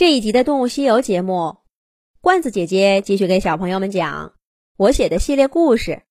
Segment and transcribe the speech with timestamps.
[0.00, 1.58] 这一集的《动物西游》节目，
[2.22, 4.34] 罐子姐姐继续给小朋友们讲
[4.78, 5.90] 我写的系列故事《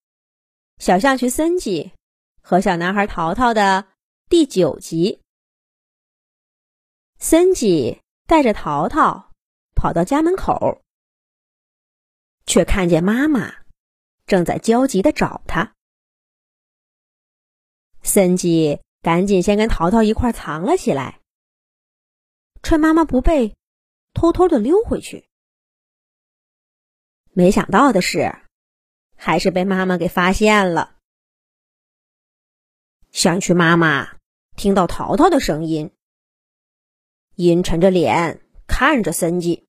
[0.78, 1.92] 小象群森吉
[2.40, 3.88] 和小男孩淘淘》的
[4.30, 5.24] 第九集。
[7.18, 9.32] 森吉带着淘淘
[9.74, 10.84] 跑到家门口，
[12.46, 13.52] 却看见妈妈
[14.28, 15.74] 正在焦急的找他。
[18.04, 21.22] 森吉赶紧先跟淘淘一块藏了起来，
[22.62, 23.56] 趁妈妈不备。
[24.14, 25.30] 偷偷的溜回去，
[27.32, 28.36] 没想到的是，
[29.16, 30.98] 还是被妈妈给发现了。
[33.12, 34.18] 想去妈妈
[34.56, 35.96] 听到淘淘的声音，
[37.36, 39.68] 阴沉着脸看着森吉，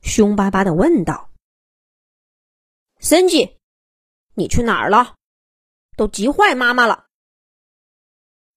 [0.00, 1.30] 凶巴巴的问道
[2.98, 3.58] ：“森吉，
[4.34, 5.16] 你去哪儿了？
[5.96, 7.06] 都急坏妈妈了。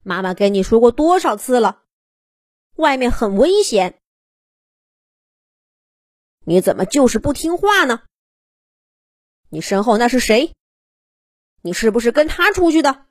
[0.03, 1.83] 妈妈跟你说过多少次了，
[2.75, 4.01] 外面很危险。”
[6.49, 8.07] 你怎么就是不听话呢？
[9.49, 10.51] 你身后那是谁？
[11.61, 13.05] 你是不是跟他出去的？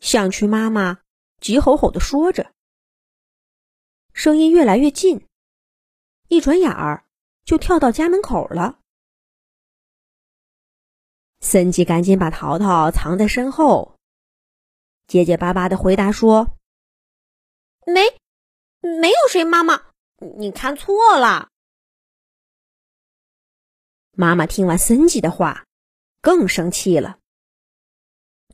[0.00, 1.02] 象群妈妈
[1.38, 2.52] 急吼吼的说着，
[4.12, 5.24] 声音越来越近，
[6.26, 7.04] 一转眼儿
[7.44, 8.80] 就跳到家门口了。
[11.38, 13.96] 森吉赶紧把淘淘藏在身后，
[15.06, 16.58] 结结巴巴的回答说
[17.86, 18.18] ：“没，
[18.80, 19.89] 没有谁，妈妈。”
[20.20, 21.48] 你看错了。
[24.12, 25.64] 妈妈听完森吉的话，
[26.20, 27.18] 更生气了。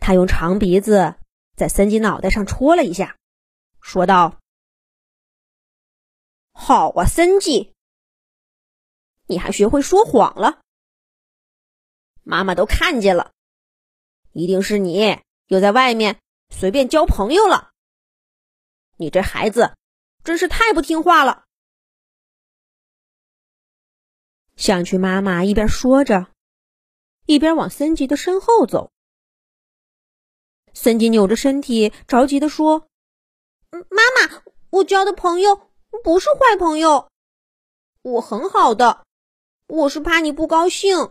[0.00, 1.16] 她用长鼻子
[1.56, 3.18] 在森吉脑袋上戳了一下，
[3.80, 4.40] 说道
[6.54, 7.74] ：“好啊，森吉，
[9.26, 10.60] 你还学会说谎了。
[12.22, 13.32] 妈妈都看见了，
[14.30, 17.72] 一定是你又在外面随便交朋友了。
[18.98, 19.74] 你这孩子
[20.22, 21.45] 真是太不听话了。”
[24.56, 26.28] 象群妈妈一边说着，
[27.26, 28.90] 一边往森吉的身后走。
[30.72, 32.88] 森吉扭着身体，着急的说
[33.70, 35.70] ：“妈妈，我交的朋友
[36.02, 37.10] 不是坏朋友，
[38.02, 39.04] 我很好的，
[39.66, 41.10] 我是怕你不高兴，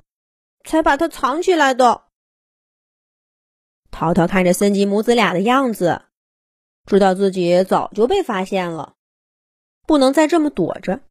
[0.63, 2.05] 才把它藏起来的。”
[3.91, 6.03] 淘淘看着森吉母子俩的样子，
[6.85, 8.95] 知道自己早就被发现了，
[9.87, 11.01] 不能再这么躲着。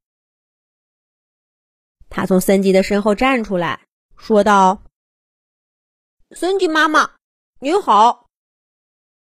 [2.17, 4.85] 他从森吉的身后站出来，说道
[6.31, 7.17] ：“森吉妈妈，
[7.59, 8.29] 您好，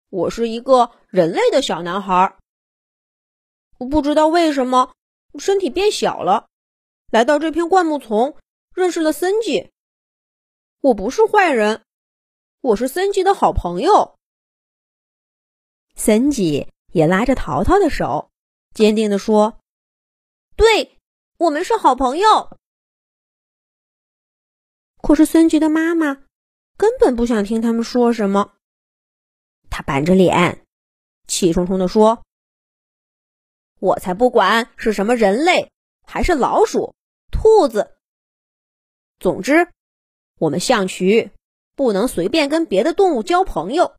[0.10, 2.36] 我是一个人类的小男孩。
[3.78, 4.96] 我不知道为什么
[5.38, 6.48] 身体变小了，
[7.12, 8.36] 来到这片灌木丛，
[8.74, 9.70] 认识了森吉。
[10.82, 11.84] 我不是坏人，
[12.62, 14.18] 我是森吉的好朋友。”
[15.94, 18.32] 森吉也拉着淘淘的手，
[18.74, 19.60] 坚定地说
[20.58, 20.98] ：“对
[21.38, 22.58] 我们是好朋友。”
[25.02, 26.24] 可是森吉的妈妈
[26.78, 28.54] 根本不想听他们说什么，
[29.70, 30.66] 他板着脸，
[31.28, 32.24] 气冲冲地说
[33.80, 35.72] ：“我才不管是什么人类，
[36.06, 36.96] 还是老鼠、
[37.32, 37.98] 兔子。
[39.20, 39.70] 总之，
[40.38, 41.32] 我们象渠
[41.76, 43.96] 不能随便跟别的动物交朋友。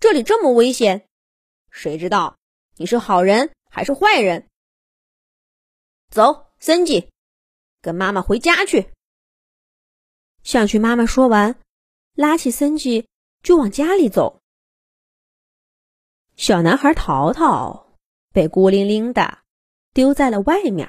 [0.00, 1.06] 这里这么危险，
[1.70, 2.36] 谁知道
[2.76, 4.48] 你是好人还是坏人？
[6.10, 7.10] 走，森吉，
[7.80, 8.90] 跟妈妈回家去。”
[10.48, 11.56] 象群妈妈说完，
[12.14, 13.06] 拉起森吉
[13.42, 14.40] 就往家里走。
[16.36, 17.88] 小男孩淘淘
[18.32, 19.40] 被孤零零的
[19.92, 20.88] 丢在了外面，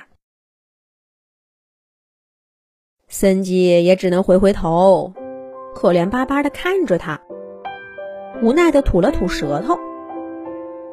[3.10, 5.14] 森吉也只能回回头，
[5.76, 7.22] 可怜巴巴的看着他，
[8.42, 9.78] 无奈的吐了吐舌头。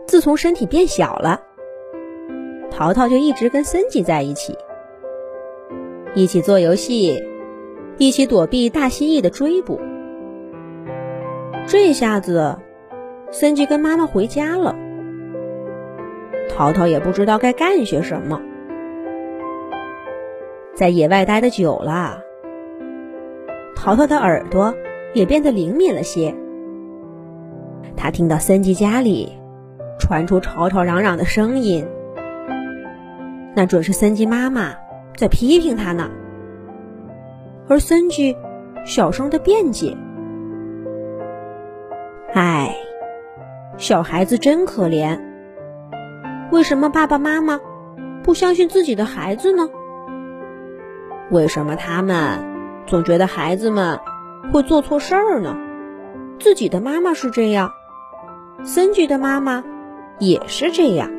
[0.09, 1.41] 自从身体变小了，
[2.73, 4.59] 淘淘就一直跟森吉在一起，
[6.17, 7.23] 一起做游戏。
[7.99, 9.81] 一起躲避大蜥蜴的追捕。
[11.67, 12.57] 这下子，
[13.31, 14.77] 森吉跟妈妈回家了。
[16.49, 18.41] 淘淘也不知道该干些什么。
[20.75, 22.21] 在野外待的久了，
[23.75, 24.75] 淘淘的耳朵
[25.15, 26.35] 也变得灵敏了些。
[27.97, 29.33] 他听到森吉家里
[29.99, 31.87] 传出吵吵嚷嚷的声音，
[33.55, 34.75] 那准是森吉妈妈
[35.17, 36.11] 在批评他呢。
[37.69, 38.37] 而森吉
[38.85, 39.97] 小声的辩解
[42.33, 42.77] ：“哎，
[43.77, 45.21] 小孩子真可怜。
[46.53, 47.61] 为什么爸爸妈妈
[48.23, 49.69] 不相信自己的孩子呢？
[51.31, 52.39] 为什么他们
[52.87, 53.99] 总觉得孩子们
[54.53, 55.57] 会做错事儿呢？
[56.39, 57.73] 自己的妈妈是这样，
[58.63, 59.65] 森吉的妈妈
[60.21, 61.11] 也是这样。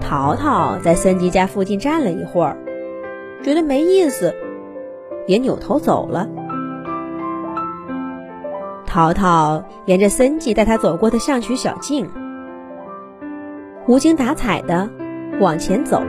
[0.00, 2.56] 淘淘在森吉家附近站了一会儿，
[3.42, 4.34] 觉得没意思，
[5.26, 6.28] 也扭头走了。
[8.86, 12.08] 淘淘沿着森吉带他走过的象曲小径，
[13.86, 14.88] 无精打采的
[15.40, 16.02] 往前走。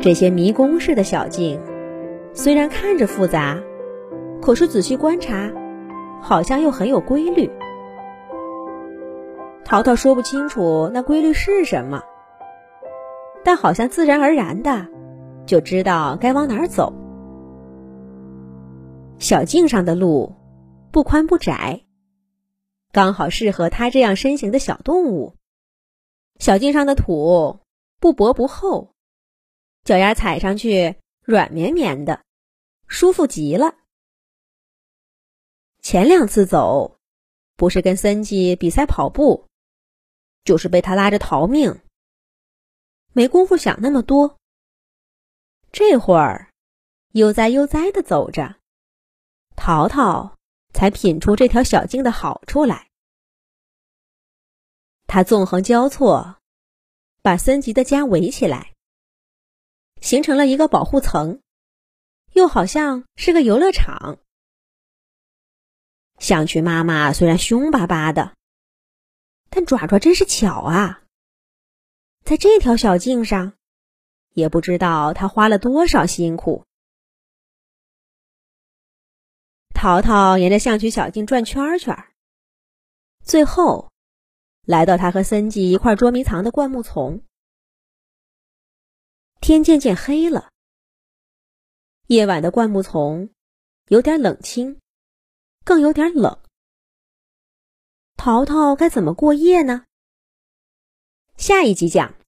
[0.00, 1.60] 这些迷宫似的小径，
[2.32, 3.58] 虽然看着复杂，
[4.42, 5.50] 可是仔细观察，
[6.20, 7.50] 好像又很有规律。
[9.64, 12.02] 淘淘说不清楚那规律是什么，
[13.44, 14.88] 但好像自然而然的
[15.46, 16.92] 就知道该往哪儿走。
[19.18, 20.34] 小径上的路
[20.90, 21.84] 不宽不窄，
[22.92, 25.36] 刚好适合他这样身形的小动物。
[26.38, 27.60] 小径上的土
[28.00, 28.94] 不薄不厚。
[29.84, 32.22] 脚丫踩上去软绵绵的，
[32.86, 33.74] 舒服极了。
[35.80, 36.98] 前两次走，
[37.56, 39.46] 不是跟森吉比赛跑步，
[40.42, 41.80] 就是被他拉着逃命，
[43.12, 44.38] 没工夫想那么多。
[45.76, 46.50] 这会儿
[47.14, 48.60] 悠哉悠哉的走着，
[49.56, 50.36] 淘淘
[50.72, 52.90] 才品出这条小径的好处来。
[55.08, 56.38] 他纵横交错，
[57.22, 58.72] 把森吉的家围起来。
[60.00, 61.40] 形成了一个保护层，
[62.34, 64.20] 又好像是个游乐场。
[66.20, 68.36] 象群妈妈虽然凶巴巴的，
[69.50, 71.02] 但爪爪真是巧啊！
[72.24, 73.54] 在这条小径上，
[74.34, 76.64] 也不知道他花了多少辛苦。
[79.72, 81.96] 淘淘沿着象群小径转圈圈，
[83.22, 83.90] 最后
[84.66, 87.22] 来到他和森吉一块捉迷藏的灌木丛。
[89.40, 90.50] 天渐渐黑了，
[92.06, 93.30] 夜晚的灌木丛
[93.88, 94.80] 有点冷清，
[95.64, 96.40] 更有点冷。
[98.16, 99.84] 淘淘该怎么过夜呢？
[101.36, 102.14] 下一集讲。